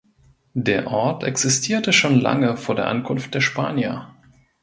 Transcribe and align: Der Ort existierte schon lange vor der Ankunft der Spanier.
Der 0.55 0.87
Ort 0.87 1.23
existierte 1.23 1.93
schon 1.93 2.19
lange 2.19 2.57
vor 2.57 2.73
der 2.73 2.87
Ankunft 2.87 3.35
der 3.35 3.41
Spanier. 3.41 4.11